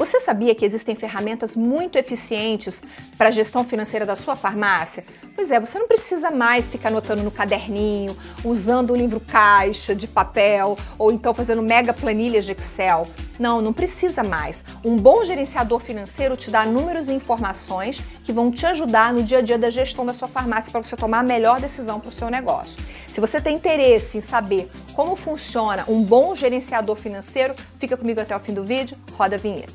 [0.00, 2.82] Você sabia que existem ferramentas muito eficientes
[3.18, 5.04] para a gestão financeira da sua farmácia?
[5.36, 10.08] Pois é, você não precisa mais ficar anotando no caderninho, usando o livro caixa de
[10.08, 13.06] papel ou então fazendo mega planilhas de Excel.
[13.40, 14.62] Não, não precisa mais.
[14.84, 19.38] Um bom gerenciador financeiro te dá números e informações que vão te ajudar no dia
[19.38, 22.12] a dia da gestão da sua farmácia para você tomar a melhor decisão para o
[22.12, 22.76] seu negócio.
[23.06, 28.36] Se você tem interesse em saber como funciona um bom gerenciador financeiro, fica comigo até
[28.36, 29.72] o fim do vídeo, roda a vinheta.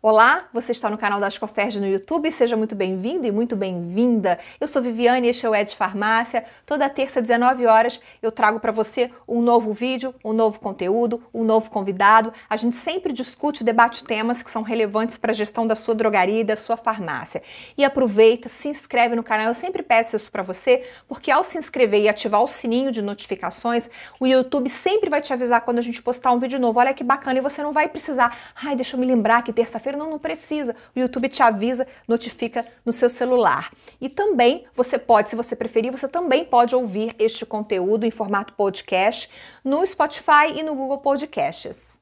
[0.00, 4.38] Olá, você está no canal da Ascoferd no YouTube, seja muito bem-vindo e muito bem-vinda.
[4.60, 6.44] Eu sou Viviane e este é o Ed Farmácia.
[6.64, 11.42] Toda terça, 19 horas, eu trago para você um novo vídeo, um novo conteúdo, um
[11.42, 12.32] novo convidado.
[12.48, 15.96] A gente sempre discute e debate temas que são relevantes para a gestão da sua
[15.96, 17.42] drogaria e da sua farmácia.
[17.76, 19.48] E aproveita, se inscreve no canal.
[19.48, 23.02] Eu sempre peço isso para você, porque ao se inscrever e ativar o sininho de
[23.02, 23.90] notificações,
[24.20, 26.78] o YouTube sempre vai te avisar quando a gente postar um vídeo novo.
[26.78, 29.87] Olha que bacana, e você não vai precisar, ai, deixa eu me lembrar que terça-feira
[29.96, 30.74] não, não precisa.
[30.94, 33.72] O YouTube te avisa, notifica no seu celular.
[34.00, 38.52] E também você pode, se você preferir, você também pode ouvir este conteúdo em formato
[38.54, 39.30] podcast
[39.64, 41.98] no Spotify e no Google Podcasts.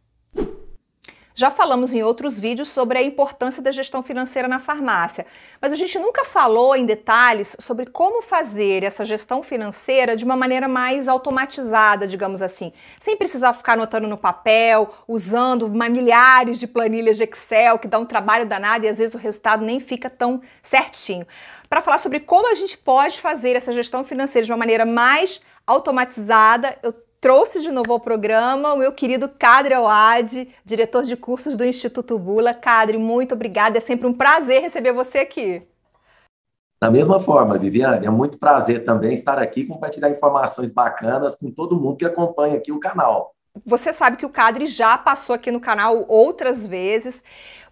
[1.38, 5.26] Já falamos em outros vídeos sobre a importância da gestão financeira na farmácia,
[5.60, 10.34] mas a gente nunca falou em detalhes sobre como fazer essa gestão financeira de uma
[10.34, 17.18] maneira mais automatizada, digamos assim, sem precisar ficar anotando no papel, usando milhares de planilhas
[17.18, 20.40] de Excel, que dá um trabalho danado e às vezes o resultado nem fica tão
[20.62, 21.26] certinho.
[21.68, 25.42] Para falar sobre como a gente pode fazer essa gestão financeira de uma maneira mais
[25.66, 31.56] automatizada, eu trouxe de novo ao programa o meu querido Cadre Awad, diretor de cursos
[31.56, 32.54] do Instituto Bula.
[32.54, 35.66] Cadre, muito obrigada, é sempre um prazer receber você aqui.
[36.80, 41.80] Da mesma forma, Viviane, é muito prazer também estar aqui compartilhar informações bacanas com todo
[41.80, 43.35] mundo que acompanha aqui o canal.
[43.64, 47.22] Você sabe que o Cadre já passou aqui no canal outras vezes.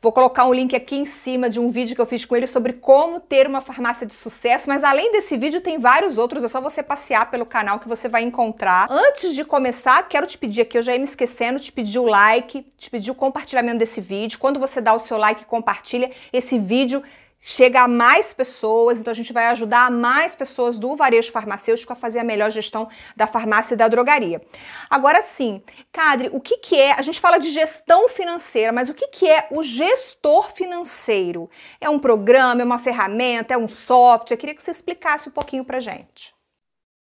[0.00, 2.46] Vou colocar um link aqui em cima de um vídeo que eu fiz com ele
[2.46, 6.48] sobre como ter uma farmácia de sucesso, mas além desse vídeo tem vários outros, é
[6.48, 8.86] só você passear pelo canal que você vai encontrar.
[8.90, 12.04] Antes de começar, quero te pedir aqui, eu já ia me esquecendo, te pedir o
[12.04, 14.38] like, te pedir o compartilhamento desse vídeo.
[14.38, 17.02] Quando você dá o seu like e compartilha, esse vídeo
[17.46, 21.96] chega a mais pessoas, então a gente vai ajudar mais pessoas do varejo farmacêutico a
[21.96, 24.40] fazer a melhor gestão da farmácia e da drogaria.
[24.88, 25.62] Agora sim,
[25.92, 26.92] Cadre, o que, que é?
[26.92, 31.50] A gente fala de gestão financeira, mas o que, que é o gestor financeiro?
[31.78, 34.36] É um programa, é uma ferramenta, é um software?
[34.36, 36.34] Eu queria que você explicasse um pouquinho para gente.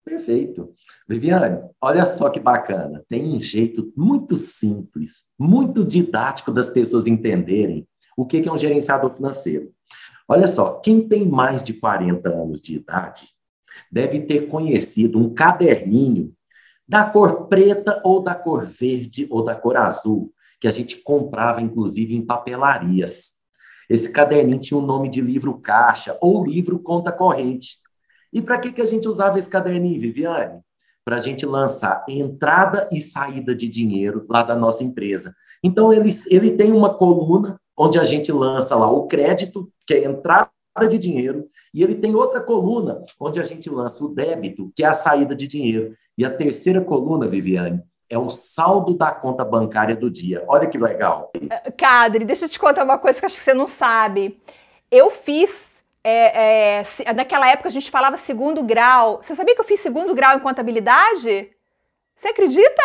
[0.04, 0.74] Perfeito.
[1.08, 3.02] Viviane, olha só que bacana.
[3.08, 9.14] Tem um jeito muito simples, muito didático das pessoas entenderem o que é um gerenciador
[9.14, 9.74] financeiro.
[10.28, 13.28] Olha só, quem tem mais de 40 anos de idade
[13.90, 16.34] deve ter conhecido um caderninho
[16.88, 21.60] da cor preta ou da cor verde ou da cor azul, que a gente comprava
[21.60, 23.34] inclusive em papelarias.
[23.88, 27.76] Esse caderninho tinha o nome de livro caixa ou livro conta corrente.
[28.32, 30.60] E para que, que a gente usava esse caderninho, Viviane?
[31.04, 35.34] Para a gente lançar entrada e saída de dinheiro lá da nossa empresa.
[35.62, 39.98] Então, ele, ele tem uma coluna onde a gente lança lá o crédito, que é
[39.98, 40.50] a entrada
[40.88, 44.86] de dinheiro, e ele tem outra coluna onde a gente lança o débito, que é
[44.86, 45.94] a saída de dinheiro.
[46.16, 50.44] E a terceira coluna, Viviane, é o saldo da conta bancária do dia.
[50.46, 51.32] Olha que legal.
[51.76, 54.40] Cadre, deixa eu te contar uma coisa que acho que você não sabe.
[54.90, 55.76] Eu fiz.
[56.02, 59.18] É, é, naquela época a gente falava segundo grau.
[59.20, 61.50] Você sabia que eu fiz segundo grau em contabilidade?
[62.16, 62.82] Você acredita?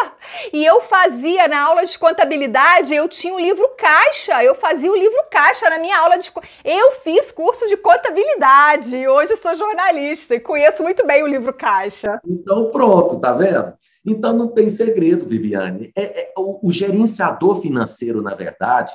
[0.52, 4.92] E eu fazia na aula de contabilidade, eu tinha o um livro caixa, eu fazia
[4.92, 6.30] o livro caixa na minha aula de.
[6.66, 12.20] Eu fiz curso de contabilidade, hoje sou jornalista e conheço muito bem o livro caixa.
[12.28, 13.74] Então, pronto, tá vendo?
[14.06, 15.94] Então não tem segredo, Viviane.
[15.96, 18.92] É, é, o, o gerenciador financeiro, na verdade,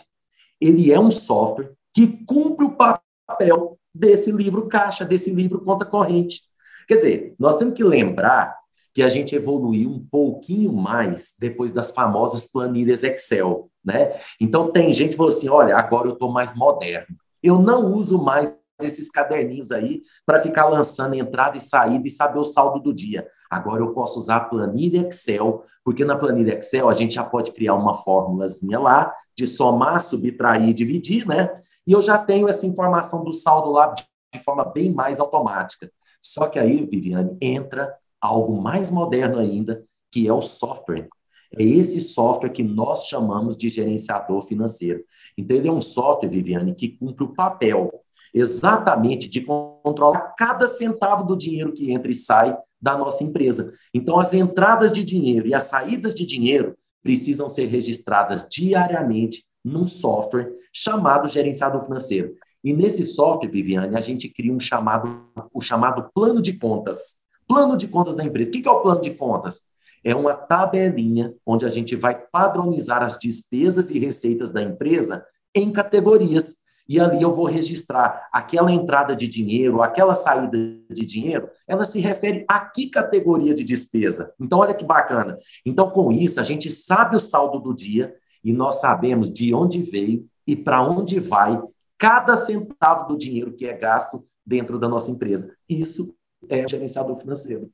[0.60, 6.42] ele é um software que cumpre o papel desse livro caixa, desse livro conta corrente.
[6.86, 8.65] Quer dizer, nós temos que lembrar
[8.96, 14.18] que a gente evoluiu um pouquinho mais depois das famosas planilhas Excel, né?
[14.40, 17.14] Então tem gente que falou assim, olha, agora eu estou mais moderno.
[17.42, 22.38] Eu não uso mais esses caderninhos aí para ficar lançando entrada e saída e saber
[22.38, 23.28] o saldo do dia.
[23.50, 27.52] Agora eu posso usar a planilha Excel, porque na planilha Excel a gente já pode
[27.52, 31.60] criar uma fórmulazinha lá de somar, subtrair dividir, né?
[31.86, 35.92] E eu já tenho essa informação do saldo lá de forma bem mais automática.
[36.18, 37.94] Só que aí, Viviane, entra
[38.26, 41.08] algo mais moderno ainda, que é o software.
[41.56, 45.04] É esse software que nós chamamos de gerenciador financeiro.
[45.38, 47.90] Então, ele é um software, Viviane, que cumpre o papel
[48.34, 53.72] exatamente de controlar cada centavo do dinheiro que entra e sai da nossa empresa.
[53.94, 59.88] Então, as entradas de dinheiro e as saídas de dinheiro precisam ser registradas diariamente num
[59.88, 62.34] software chamado gerenciador financeiro.
[62.62, 65.24] E nesse software, Viviane, a gente cria um chamado,
[65.54, 67.25] o chamado plano de contas.
[67.46, 68.50] Plano de contas da empresa.
[68.50, 69.62] O que é o plano de contas?
[70.04, 75.72] É uma tabelinha onde a gente vai padronizar as despesas e receitas da empresa em
[75.72, 76.56] categorias
[76.88, 80.56] e ali eu vou registrar aquela entrada de dinheiro, aquela saída
[80.90, 84.32] de dinheiro, ela se refere a que categoria de despesa.
[84.40, 85.38] Então, olha que bacana.
[85.64, 89.82] Então, com isso, a gente sabe o saldo do dia e nós sabemos de onde
[89.82, 91.60] veio e para onde vai
[91.98, 95.52] cada centavo do dinheiro que é gasto dentro da nossa empresa.
[95.68, 96.14] Isso
[96.48, 97.70] é o gerenciador financeiro.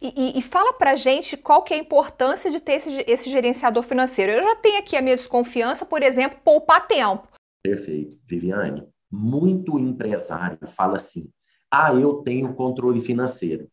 [0.00, 3.30] E, e, e fala para gente qual que é a importância de ter esse, esse
[3.30, 4.32] gerenciador financeiro.
[4.32, 7.28] Eu já tenho aqui a minha desconfiança, por exemplo, poupar tempo.
[7.62, 8.16] Perfeito.
[8.24, 11.28] Viviane, muito empresário fala assim:
[11.70, 13.68] ah, eu tenho controle financeiro.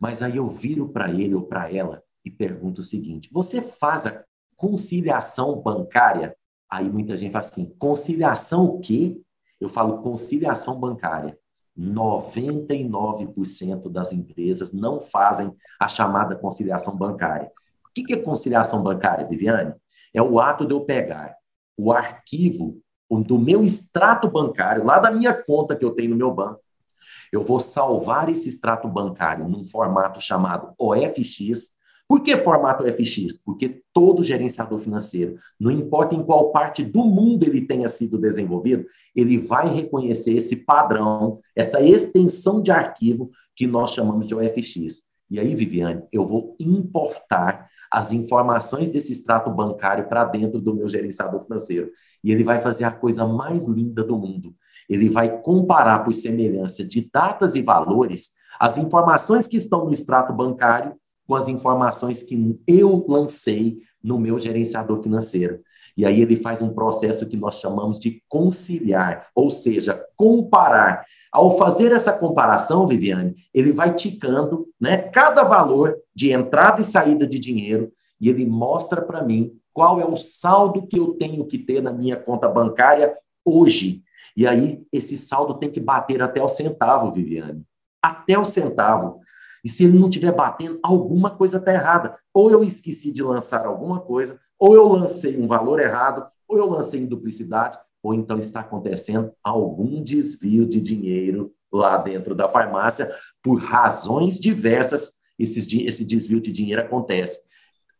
[0.00, 4.06] Mas aí eu viro para ele ou para ela e pergunto o seguinte: você faz
[4.06, 4.24] a
[4.56, 6.36] conciliação bancária?
[6.70, 9.20] Aí muita gente fala assim: conciliação o quê?
[9.60, 11.38] Eu falo conciliação bancária.
[11.80, 15.50] 99% das empresas não fazem
[15.80, 17.50] a chamada conciliação bancária.
[17.86, 19.72] O que é conciliação bancária, Viviane?
[20.12, 21.34] É o ato de eu pegar
[21.76, 26.32] o arquivo do meu extrato bancário, lá da minha conta que eu tenho no meu
[26.32, 26.60] banco.
[27.32, 31.74] Eu vou salvar esse extrato bancário num formato chamado OFX.
[32.10, 33.38] Por que formato OFX?
[33.38, 38.84] Porque todo gerenciador financeiro, não importa em qual parte do mundo ele tenha sido desenvolvido,
[39.14, 45.04] ele vai reconhecer esse padrão, essa extensão de arquivo que nós chamamos de OFX.
[45.30, 50.88] E aí, Viviane, eu vou importar as informações desse extrato bancário para dentro do meu
[50.88, 51.92] gerenciador financeiro.
[52.24, 54.52] E ele vai fazer a coisa mais linda do mundo.
[54.88, 60.32] Ele vai comparar por semelhança de datas e valores as informações que estão no extrato
[60.32, 60.98] bancário
[61.30, 65.60] com as informações que eu lancei no meu gerenciador financeiro.
[65.96, 71.06] E aí ele faz um processo que nós chamamos de conciliar, ou seja, comparar.
[71.30, 77.28] Ao fazer essa comparação, Viviane, ele vai ticando né, cada valor de entrada e saída
[77.28, 81.58] de dinheiro e ele mostra para mim qual é o saldo que eu tenho que
[81.58, 84.02] ter na minha conta bancária hoje.
[84.36, 87.62] E aí, esse saldo tem que bater até o centavo, Viviane.
[88.02, 89.20] Até o centavo.
[89.64, 92.16] E se ele não estiver batendo, alguma coisa está errada.
[92.32, 96.68] Ou eu esqueci de lançar alguma coisa, ou eu lancei um valor errado, ou eu
[96.68, 103.14] lancei em duplicidade, ou então está acontecendo algum desvio de dinheiro lá dentro da farmácia,
[103.42, 107.42] por razões diversas, esse desvio de dinheiro acontece.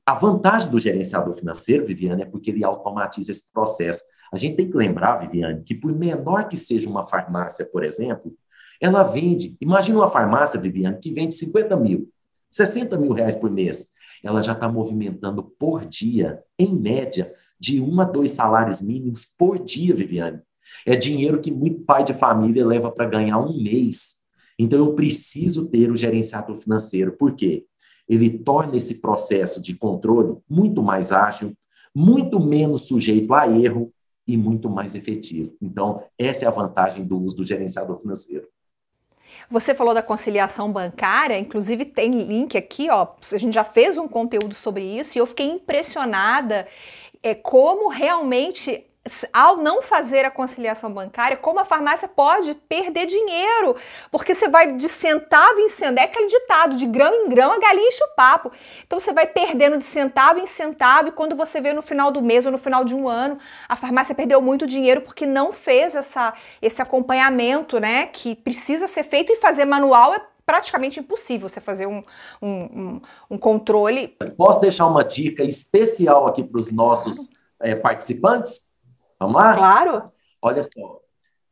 [0.04, 4.02] A vantagem do gerenciador financeiro, Viviane, é porque ele automatiza esse processo.
[4.32, 8.34] A gente tem que lembrar, Viviane, que por menor que seja uma farmácia, por exemplo,
[8.80, 9.56] ela vende.
[9.60, 12.08] Imagina uma farmácia, Viviane, que vende 50 mil,
[12.50, 13.90] 60 mil reais por mês.
[14.22, 19.58] Ela já está movimentando por dia, em média, de um a dois salários mínimos por
[19.58, 20.40] dia, Viviane.
[20.86, 24.16] É dinheiro que muito pai de família leva para ganhar um mês.
[24.58, 27.12] Então, eu preciso ter o gerenciador financeiro.
[27.12, 27.66] Por quê?
[28.10, 31.56] ele torna esse processo de controle muito mais ágil,
[31.94, 33.92] muito menos sujeito a erro
[34.26, 35.54] e muito mais efetivo.
[35.62, 38.48] Então, essa é a vantagem do uso do gerenciador financeiro.
[39.50, 43.08] Você falou da conciliação bancária, inclusive tem link aqui, ó.
[43.32, 46.68] A gente já fez um conteúdo sobre isso e eu fiquei impressionada
[47.20, 48.86] é, como realmente
[49.32, 53.74] ao não fazer a conciliação bancária, como a farmácia pode perder dinheiro,
[54.10, 57.58] porque você vai de centavo em centavo, é aquele ditado, de grão em grão a
[57.58, 58.52] galinha enche o papo.
[58.86, 62.20] Então você vai perdendo de centavo em centavo e quando você vê no final do
[62.20, 65.94] mês ou no final de um ano, a farmácia perdeu muito dinheiro porque não fez
[65.94, 71.60] essa, esse acompanhamento, né, que precisa ser feito e fazer manual é praticamente impossível você
[71.60, 72.02] fazer um,
[72.42, 74.08] um, um, um controle.
[74.36, 77.30] Posso deixar uma dica especial aqui para os nossos
[77.60, 78.69] é, participantes?
[79.20, 79.54] Vamos lá?
[79.54, 80.10] Claro.
[80.40, 81.00] Olha só,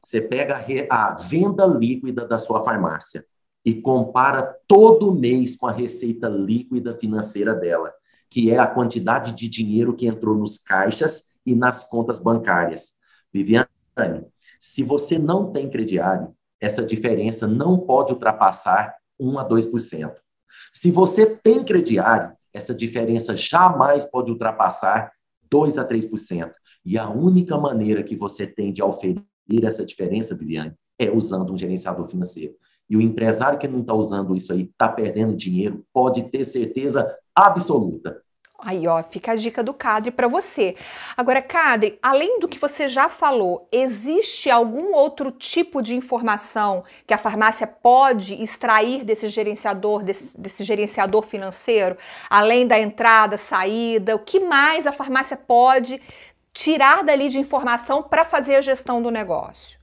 [0.02, 3.26] você pega a venda líquida da sua farmácia
[3.64, 7.92] e compara todo mês com a receita líquida financeira dela,
[8.30, 12.92] que é a quantidade de dinheiro que entrou nos caixas e nas contas bancárias.
[13.32, 13.68] Viviane,
[14.58, 20.14] se você não tem crediário, essa diferença não pode ultrapassar 1 a 2%.
[20.72, 25.12] Se você tem crediário, essa diferença jamais pode ultrapassar
[25.50, 26.52] 2 a 3%.
[26.88, 29.22] E a única maneira que você tem de auferir
[29.62, 32.54] essa diferença, Viviane, é usando um gerenciador financeiro.
[32.88, 37.14] E o empresário que não está usando isso aí, está perdendo dinheiro, pode ter certeza
[37.34, 38.22] absoluta.
[38.60, 40.74] Aí, ó, fica a dica do Cadre para você.
[41.16, 47.14] Agora, Cadre, além do que você já falou, existe algum outro tipo de informação que
[47.14, 51.96] a farmácia pode extrair desse gerenciador, desse, desse gerenciador financeiro,
[52.28, 54.16] além da entrada, saída?
[54.16, 56.02] O que mais a farmácia pode
[56.60, 59.78] tirar dali de informação para fazer a gestão do negócio?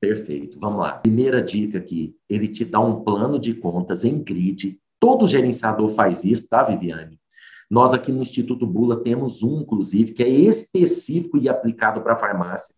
[0.00, 0.60] Perfeito.
[0.60, 0.92] Vamos lá.
[0.92, 4.78] Primeira dica aqui, ele te dá um plano de contas em grid.
[5.00, 7.18] Todo gerenciador faz isso, tá, Viviane?
[7.68, 12.74] Nós aqui no Instituto Bula temos um, inclusive, que é específico e aplicado para farmácia,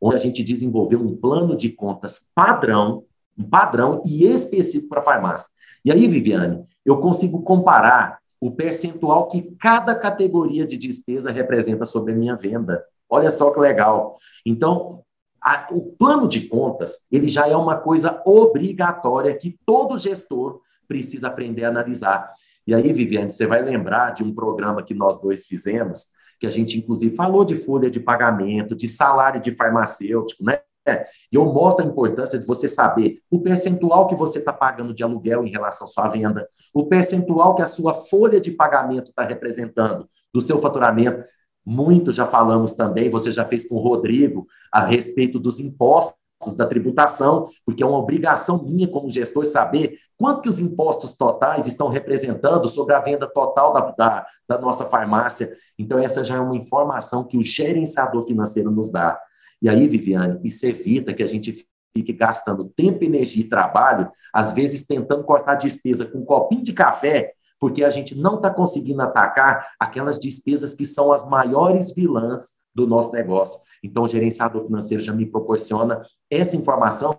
[0.00, 3.04] onde a gente desenvolveu um plano de contas padrão,
[3.36, 5.50] um padrão e específico para farmácia.
[5.84, 12.12] E aí, Viviane, eu consigo comparar o percentual que cada categoria de despesa representa sobre
[12.12, 12.84] a minha venda.
[13.08, 14.16] Olha só que legal.
[14.44, 15.02] Então,
[15.42, 21.28] a, o plano de contas, ele já é uma coisa obrigatória que todo gestor precisa
[21.28, 22.30] aprender a analisar.
[22.66, 26.50] E aí, Viviane, você vai lembrar de um programa que nós dois fizemos, que a
[26.50, 30.60] gente, inclusive, falou de folha de pagamento, de salário de farmacêutico, né?
[31.32, 35.02] E eu mostro a importância de você saber o percentual que você está pagando de
[35.02, 39.22] aluguel em relação à sua venda, o percentual que a sua folha de pagamento está
[39.22, 41.24] representando do seu faturamento.
[41.64, 46.16] Muito já falamos também, você já fez com o Rodrigo, a respeito dos impostos
[46.56, 51.66] da tributação, porque é uma obrigação minha como gestor saber quanto que os impostos totais
[51.66, 55.56] estão representando sobre a venda total da, da, da nossa farmácia.
[55.78, 59.18] Então, essa já é uma informação que o gerenciador financeiro nos dá.
[59.60, 64.52] E aí, Viviane, isso evita que a gente fique gastando tempo, energia e trabalho, às
[64.52, 69.02] vezes tentando cortar despesa com um copinho de café, porque a gente não está conseguindo
[69.02, 73.60] atacar aquelas despesas que são as maiores vilãs do nosso negócio.
[73.82, 77.18] Então, o gerenciador financeiro já me proporciona essa informação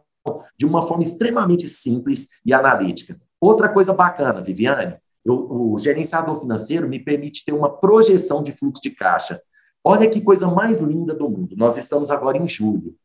[0.57, 3.19] de uma forma extremamente simples e analítica.
[3.41, 8.81] Outra coisa bacana, Viviane, eu, o gerenciador financeiro me permite ter uma projeção de fluxo
[8.81, 9.41] de caixa.
[9.89, 11.55] Olha que coisa mais linda do mundo.
[11.57, 12.95] Nós estamos agora em julho.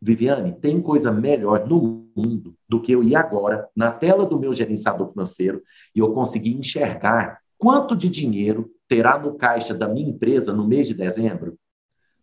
[0.00, 4.52] Viviane, tem coisa melhor no mundo do que eu ir agora na tela do meu
[4.52, 5.62] gerenciador financeiro
[5.94, 10.86] e eu conseguir enxergar quanto de dinheiro terá no caixa da minha empresa no mês
[10.86, 11.58] de dezembro?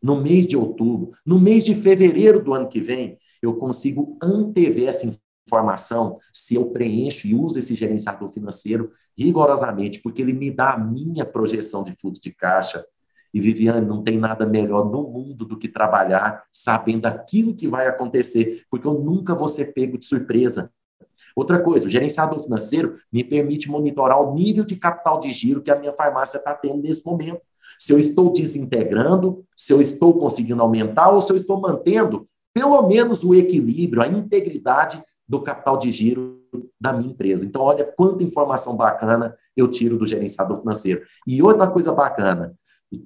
[0.06, 4.88] no mês de outubro, no mês de fevereiro do ano que vem, eu consigo antever
[4.88, 5.12] essa
[5.48, 10.78] informação se eu preencho e uso esse gerenciador financeiro rigorosamente, porque ele me dá a
[10.78, 12.86] minha projeção de fluxo de caixa.
[13.36, 17.86] E Viviane, não tem nada melhor no mundo do que trabalhar sabendo aquilo que vai
[17.86, 20.72] acontecer, porque eu nunca vou ser pego de surpresa.
[21.36, 25.70] Outra coisa, o gerenciador financeiro me permite monitorar o nível de capital de giro que
[25.70, 27.42] a minha farmácia está tendo nesse momento
[27.78, 32.88] se eu estou desintegrando, se eu estou conseguindo aumentar ou se eu estou mantendo pelo
[32.88, 36.40] menos o equilíbrio, a integridade do capital de giro
[36.80, 37.46] da minha empresa.
[37.46, 41.02] Então, olha quanta informação bacana eu tiro do gerenciador financeiro.
[41.28, 42.56] E outra coisa bacana,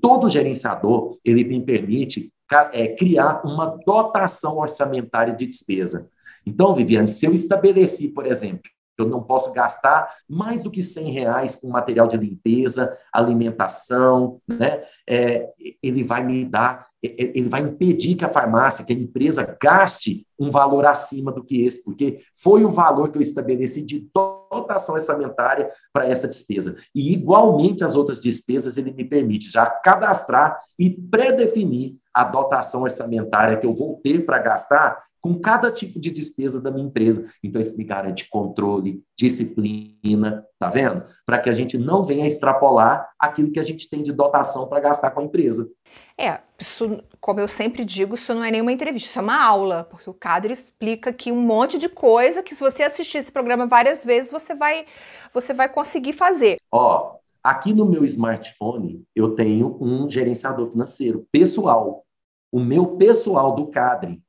[0.01, 2.31] todo gerenciador, ele me permite
[2.73, 6.09] é, criar uma dotação orçamentária de despesa.
[6.45, 11.11] Então, Viviane, se eu estabeleci, por exemplo, eu não posso gastar mais do que 100
[11.11, 14.83] reais com material de limpeza, alimentação, né?
[15.07, 15.47] É,
[15.81, 20.51] ele vai me dar, ele vai impedir que a farmácia, que a empresa gaste um
[20.51, 25.69] valor acima do que esse, porque foi o valor que eu estabeleci de dotação orçamentária
[25.93, 26.75] para essa despesa.
[26.93, 33.57] E, igualmente, as outras despesas, ele me permite já cadastrar e pré-definir a dotação orçamentária
[33.57, 37.27] que eu vou ter para gastar com cada tipo de despesa da minha empresa.
[37.43, 41.03] Então, isso me garante controle, disciplina, tá vendo?
[41.25, 44.79] Para que a gente não venha extrapolar aquilo que a gente tem de dotação para
[44.79, 45.69] gastar com a empresa.
[46.17, 49.85] É, isso, como eu sempre digo, isso não é nenhuma entrevista, isso é uma aula,
[49.89, 53.65] porque o Cadre explica aqui um monte de coisa que se você assistir esse programa
[53.65, 54.85] várias vezes, você vai,
[55.33, 56.57] você vai conseguir fazer.
[56.71, 62.03] Ó, aqui no meu smartphone, eu tenho um gerenciador financeiro pessoal.
[62.51, 64.21] O meu pessoal do Cadre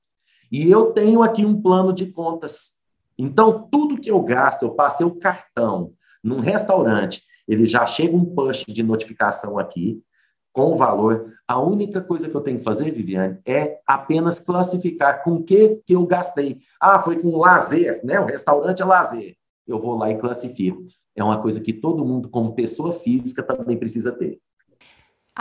[0.50, 2.76] e eu tenho aqui um plano de contas.
[3.19, 5.92] Então, tudo que eu gasto, eu passei o cartão
[6.23, 10.02] num restaurante, ele já chega um push de notificação aqui
[10.52, 11.33] com o valor.
[11.47, 15.95] A única coisa que eu tenho que fazer, Viviane, é apenas classificar com que, que
[15.95, 16.61] eu gastei.
[16.80, 18.19] Ah, foi com lazer, né?
[18.21, 19.37] O restaurante é lazer.
[19.66, 20.83] Eu vou lá e classifico.
[21.14, 24.40] É uma coisa que todo mundo, como pessoa física, também precisa ter.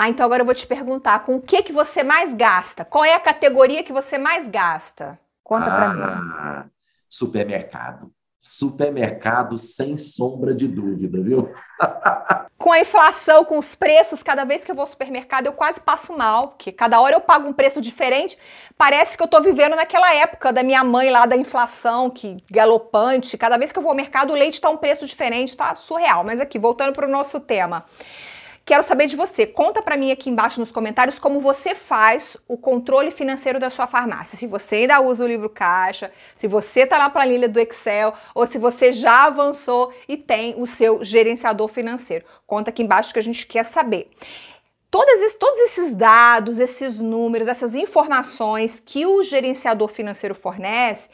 [0.02, 2.86] Ah, então agora eu vou te perguntar, com o que que você mais gasta?
[2.86, 5.20] Qual é a categoria que você mais gasta?
[5.44, 6.70] Conta ah, para mim.
[7.10, 8.10] Supermercado.
[8.40, 11.54] Supermercado sem sombra de dúvida, viu?
[12.58, 15.82] com a inflação, com os preços, cada vez que eu vou ao supermercado eu quase
[15.82, 18.38] passo mal, porque cada hora eu pago um preço diferente.
[18.78, 23.38] Parece que eu tô vivendo naquela época da minha mãe lá da inflação, que galopante.
[23.38, 26.24] Cada vez que eu vou ao mercado o leite tá um preço diferente, tá surreal.
[26.24, 27.84] Mas aqui, voltando para o nosso tema
[28.70, 29.48] quero saber de você.
[29.48, 33.88] Conta para mim aqui embaixo nos comentários como você faz o controle financeiro da sua
[33.88, 34.38] farmácia.
[34.38, 38.46] Se você ainda usa o livro caixa, se você está na planilha do Excel ou
[38.46, 42.24] se você já avançou e tem o seu gerenciador financeiro.
[42.46, 44.12] Conta aqui embaixo que a gente quer saber.
[44.92, 51.10] Todos, todos esses dados, esses números, essas informações que o gerenciador financeiro fornece,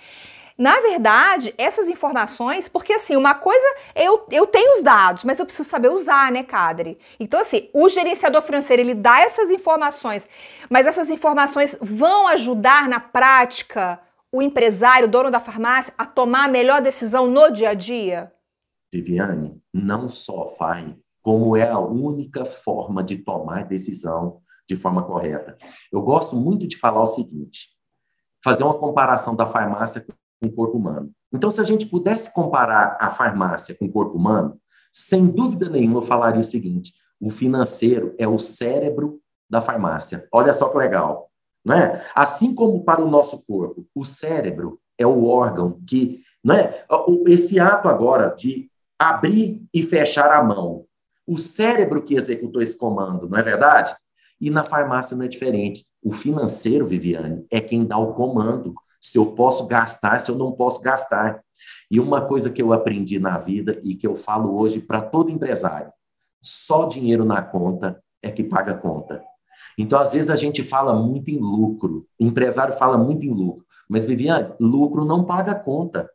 [0.58, 5.46] na verdade, essas informações, porque assim, uma coisa, eu, eu tenho os dados, mas eu
[5.46, 6.98] preciso saber usar, né, Cadre?
[7.20, 10.30] Então, assim, o gerenciador financeiro, ele dá essas informações,
[10.70, 14.00] mas essas informações vão ajudar na prática
[14.32, 18.32] o empresário, o dono da farmácia, a tomar a melhor decisão no dia a dia?
[18.94, 25.58] Viviane, não só vai, como é a única forma de tomar decisão de forma correta.
[25.92, 27.70] Eu gosto muito de falar o seguinte:
[28.44, 30.06] fazer uma comparação da farmácia
[30.48, 31.12] com o corpo humano.
[31.34, 34.60] Então, se a gente pudesse comparar a farmácia com o corpo humano,
[34.92, 40.28] sem dúvida nenhuma eu falaria o seguinte: o financeiro é o cérebro da farmácia.
[40.32, 41.30] Olha só que legal,
[41.64, 42.06] não é?
[42.16, 46.86] Assim como para o nosso corpo, o cérebro é o órgão que, não é?
[47.28, 50.86] Esse ato agora de abrir e fechar a mão,
[51.28, 53.96] o cérebro que executou esse comando, não é verdade?
[54.40, 55.86] E na farmácia não é diferente.
[56.04, 58.76] O financeiro, Viviane, é quem dá o comando
[59.06, 61.40] se eu posso gastar, se eu não posso gastar.
[61.92, 65.32] E uma coisa que eu aprendi na vida e que eu falo hoje para todo
[65.32, 65.92] empresário:
[66.42, 69.24] só dinheiro na conta é que paga a conta.
[69.78, 73.64] Então, às vezes, a gente fala muito em lucro, o empresário fala muito em lucro,
[73.88, 76.10] mas, Viviane, lucro não paga a conta.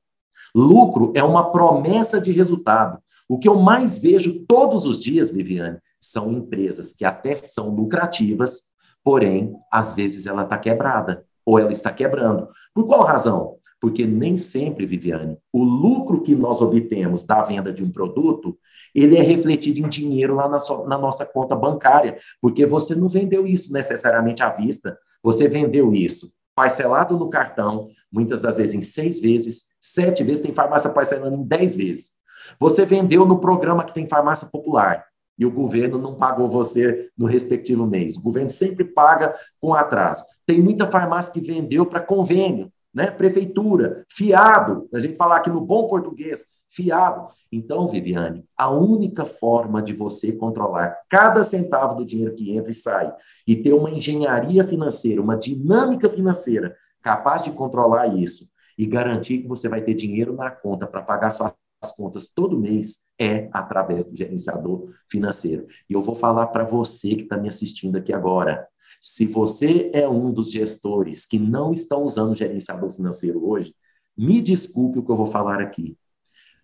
[0.53, 3.01] Lucro é uma promessa de resultado.
[3.29, 8.63] O que eu mais vejo todos os dias, Viviane, são empresas que até são lucrativas,
[9.05, 12.49] porém, às vezes ela está quebrada ou ela está quebrando.
[12.75, 13.57] Por qual razão?
[13.81, 18.59] Porque nem sempre, Viviane, o lucro que nós obtemos da venda de um produto,
[18.95, 23.09] ele é refletido em dinheiro lá na, so, na nossa conta bancária, porque você não
[23.09, 28.83] vendeu isso necessariamente à vista, você vendeu isso parcelado no cartão, muitas das vezes em
[28.83, 32.11] seis vezes, sete vezes, tem farmácia parcelando em dez vezes.
[32.59, 35.07] Você vendeu no programa que tem farmácia popular
[35.39, 38.17] e o governo não pagou você no respectivo mês.
[38.17, 40.23] O governo sempre paga com atraso.
[40.51, 43.09] Tem muita farmácia que vendeu para convênio, né?
[43.09, 47.29] Prefeitura, fiado, a gente falar aqui no bom português, fiado.
[47.53, 52.75] Então, Viviane, a única forma de você controlar cada centavo do dinheiro que entra e
[52.75, 53.15] sai
[53.47, 59.47] e ter uma engenharia financeira, uma dinâmica financeira capaz de controlar isso e garantir que
[59.47, 61.55] você vai ter dinheiro na conta para pagar suas
[61.97, 65.69] contas todo mês é através do gerenciador financeiro.
[65.89, 68.67] E eu vou falar para você que está me assistindo aqui agora.
[69.01, 73.75] Se você é um dos gestores que não estão usando o gerenciador financeiro hoje,
[74.17, 75.97] me desculpe o que eu vou falar aqui.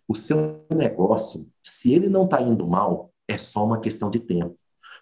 [0.07, 4.57] O seu negócio, se ele não está indo mal, é só uma questão de tempo.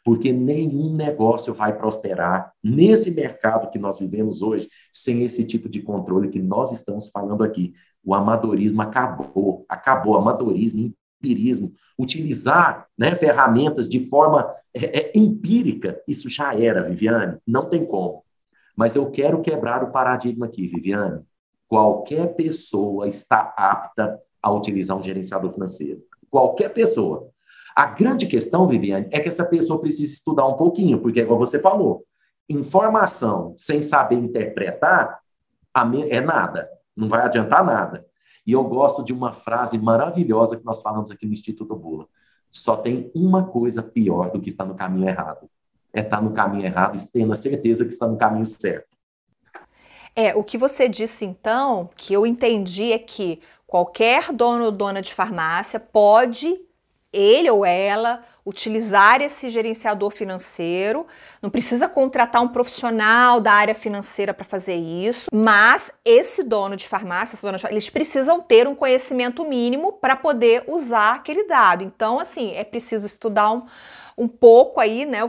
[0.05, 5.83] Porque nenhum negócio vai prosperar nesse mercado que nós vivemos hoje sem esse tipo de
[5.83, 7.75] controle que nós estamos falando aqui.
[8.05, 10.17] O amadorismo acabou, acabou.
[10.17, 10.95] Amadorismo,
[11.25, 17.85] empirismo, utilizar né, ferramentas de forma é, é, empírica, isso já era, Viviane, não tem
[17.85, 18.23] como.
[18.77, 21.23] Mas eu quero quebrar o paradigma aqui, Viviane.
[21.69, 26.03] Qualquer pessoa está apta a utilizar um gerenciador financeiro.
[26.31, 27.29] Qualquer pessoa.
[27.75, 31.59] A grande questão, Viviane, é que essa pessoa precisa estudar um pouquinho, porque, como você
[31.59, 32.05] falou,
[32.49, 35.21] informação sem saber interpretar
[36.09, 38.05] é nada, não vai adiantar nada.
[38.47, 42.07] E eu gosto de uma frase maravilhosa que nós falamos aqui no Instituto Bula.
[42.51, 45.49] Só tem uma coisa pior do que estar no caminho errado.
[45.93, 48.95] É estar no caminho errado e tendo a certeza que está no caminho certo.
[50.15, 55.03] É, o que você disse então, que eu entendi é que qualquer dono ou dona
[55.03, 56.61] de farmácia pode
[57.13, 61.07] ele ou ela utilizar esse gerenciador financeiro,
[61.41, 66.87] não precisa contratar um profissional da área financeira para fazer isso, mas esse dono de
[66.87, 67.39] farmácia,
[67.71, 71.85] eles precisam ter um conhecimento mínimo para poder usar aquele dado.
[71.85, 73.63] Então, assim, é preciso estudar um,
[74.17, 75.21] um pouco aí, né,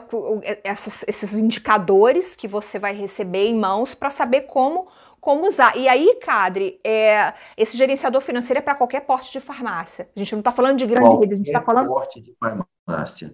[0.63, 4.87] esses, esses indicadores que você vai receber em mãos para saber como
[5.25, 5.75] como usar.
[5.75, 10.07] E aí, Cadre, é, esse gerenciador financeiro é para qualquer porte de farmácia.
[10.15, 11.87] A gente não está falando de grande rede, a gente está falando.
[11.87, 13.33] porte de farmácia.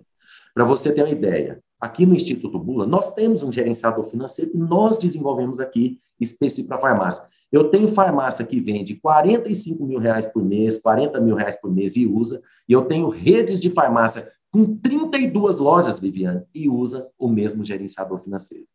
[0.54, 4.58] Para você ter uma ideia, aqui no Instituto Bula, nós temos um gerenciador financeiro que
[4.58, 7.26] nós desenvolvemos aqui específico para farmácia.
[7.52, 11.98] Eu tenho farmácia que vende 45 mil reais por mês, 40 mil reais por mês
[11.98, 17.28] e usa, e eu tenho redes de farmácia com 32 lojas, Viviane, e usa o
[17.28, 18.66] mesmo gerenciador financeiro.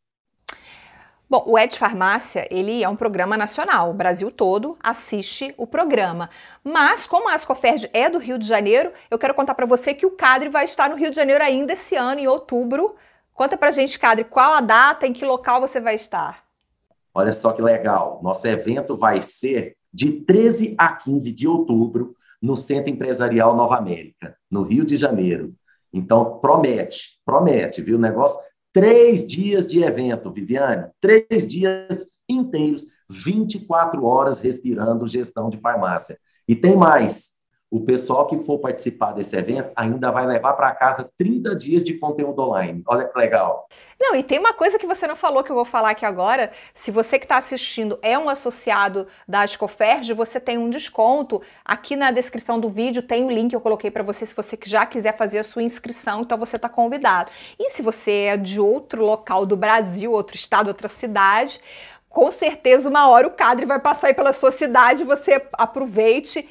[1.29, 6.31] Bom, o Ed Farmácia, ele é um programa nacional, o Brasil todo assiste o programa.
[6.63, 10.07] Mas, como a Ascoferd é do Rio de Janeiro, eu quero contar para você que
[10.07, 12.95] o Cadre vai estar no Rio de Janeiro ainda esse ano, em outubro.
[13.35, 16.45] Conta pra gente, Cadre, qual a data, em que local você vai estar?
[17.13, 22.57] Olha só que legal, nosso evento vai ser de 13 a 15 de outubro no
[22.57, 25.53] Centro Empresarial Nova América, no Rio de Janeiro.
[25.93, 27.97] Então, promete, promete, viu?
[27.97, 28.39] O negócio
[28.77, 36.19] Três dias de evento, Viviane, três dias inteiros, 24 horas respirando gestão de farmácia.
[36.47, 37.36] E tem mais.
[37.69, 41.95] O pessoal que for participar desse evento ainda vai levar para casa 30 dias de
[41.95, 42.81] conteúdo online.
[42.87, 43.69] Olha que legal.
[43.99, 46.53] Não, e tem uma coisa que você não falou que eu vou falar aqui agora.
[46.73, 51.43] Se você que está assistindo é um associado da Ascoferge, você tem um desconto.
[51.65, 54.57] Aqui na descrição do vídeo tem o link que eu coloquei para você se você
[54.65, 57.33] já quiser fazer a sua inscrição, então você está convidado.
[57.59, 61.61] E se você é de outro local do Brasil, outro estado, outra cidade,
[62.09, 66.49] com certeza uma hora o cadre vai passar aí pela sua cidade, você aproveite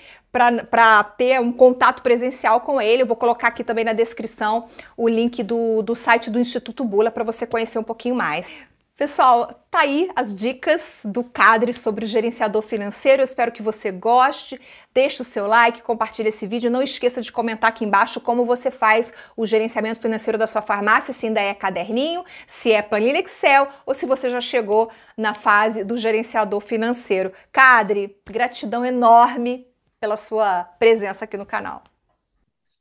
[0.70, 3.04] para ter um contato presencial com ele.
[3.04, 4.68] Eu vou colocar aqui também na descrição
[4.98, 8.52] o link do, do site do Instituto Bula para você conhecer um pouquinho mais.
[8.98, 13.22] Pessoal, tá aí as dicas do Cadre sobre o gerenciador financeiro.
[13.22, 14.60] Eu espero que você goste.
[14.94, 16.72] Deixe o seu like, compartilhe esse vídeo.
[16.72, 21.14] Não esqueça de comentar aqui embaixo como você faz o gerenciamento financeiro da sua farmácia,
[21.14, 25.84] se ainda é caderninho, se é planilha Excel ou se você já chegou na fase
[25.84, 27.34] do gerenciador financeiro.
[27.52, 29.68] Cadre, gratidão enorme
[30.06, 31.82] pela sua presença aqui no canal.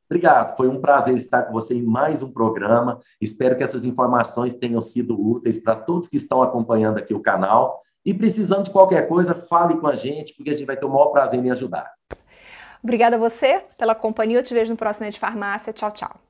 [0.05, 3.01] Obrigado, foi um prazer estar com você em mais um programa.
[3.19, 7.81] Espero que essas informações tenham sido úteis para todos que estão acompanhando aqui o canal.
[8.05, 10.91] E precisando de qualquer coisa, fale com a gente, porque a gente vai ter o
[10.91, 11.91] maior prazer em ajudar.
[12.83, 14.41] Obrigada a você pela companhia.
[14.41, 15.73] Eu te vejo no próximo de Farmácia.
[15.73, 16.21] Tchau, tchau.